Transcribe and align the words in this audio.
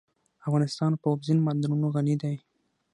افغانستان 0.47 0.91
په 0.99 1.05
اوبزین 1.11 1.37
معدنونه 1.45 1.87
غني 1.95 2.15
دی. 2.21 2.35